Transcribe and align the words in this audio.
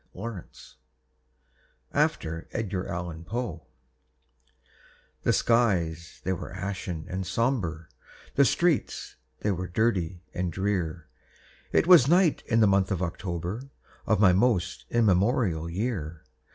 THE 0.13 0.19
WILLOWS 0.19 0.77
(AFTER 1.93 2.47
EDGAR 2.53 2.87
ALLAN 2.91 3.23
POE) 3.23 3.61
The 5.21 5.31
skies 5.31 6.21
they 6.23 6.33
were 6.33 6.51
ashen 6.51 7.05
and 7.07 7.23
sober, 7.27 7.87
The 8.33 8.43
streets 8.43 9.17
they 9.41 9.51
were 9.51 9.67
dirty 9.67 10.23
and 10.33 10.51
drear; 10.51 11.07
It 11.71 11.85
was 11.85 12.07
night 12.07 12.41
in 12.47 12.61
the 12.61 12.67
month 12.67 12.89
of 12.89 13.03
October, 13.03 13.69
Of 14.07 14.19
my 14.19 14.33
most 14.33 14.85
immemorial 14.89 15.69
year. 15.69 16.23